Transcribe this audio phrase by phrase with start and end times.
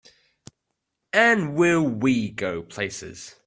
[1.13, 3.35] And will we go places!